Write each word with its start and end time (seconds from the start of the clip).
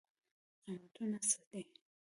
قیمتونه 0.63 1.17
څنګه 1.29 1.47
دی؟ 1.65 1.79